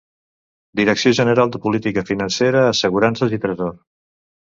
Direcció 0.79 1.11
General 1.19 1.53
de 1.57 1.63
Política 1.67 2.07
Financera, 2.09 2.67
Assegurances 2.73 3.41
i 3.41 3.45
Tresor. 3.47 3.75